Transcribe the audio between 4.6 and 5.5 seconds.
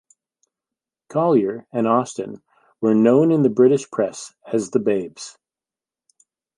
The Babes.